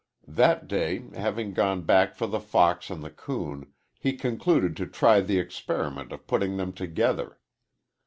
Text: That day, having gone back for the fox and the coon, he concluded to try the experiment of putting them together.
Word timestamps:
That 0.27 0.67
day, 0.67 1.03
having 1.13 1.53
gone 1.53 1.83
back 1.83 2.15
for 2.15 2.25
the 2.25 2.39
fox 2.39 2.89
and 2.89 3.03
the 3.03 3.11
coon, 3.11 3.71
he 3.99 4.13
concluded 4.13 4.75
to 4.77 4.87
try 4.87 5.21
the 5.21 5.37
experiment 5.37 6.11
of 6.11 6.25
putting 6.25 6.57
them 6.57 6.73
together. 6.73 7.37